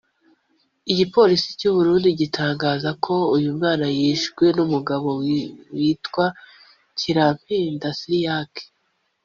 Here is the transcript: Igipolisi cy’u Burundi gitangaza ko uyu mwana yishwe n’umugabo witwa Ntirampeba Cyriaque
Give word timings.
Igipolisi 0.91 1.49
cy’u 1.59 1.73
Burundi 1.75 2.09
gitangaza 2.21 2.89
ko 3.05 3.13
uyu 3.35 3.49
mwana 3.57 3.85
yishwe 3.99 4.45
n’umugabo 4.55 5.09
witwa 5.77 6.25
Ntirampeba 6.93 7.89
Cyriaque 7.99 8.63